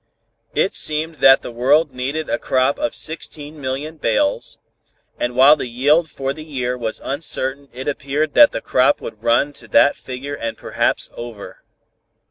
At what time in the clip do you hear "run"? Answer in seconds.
9.21-9.53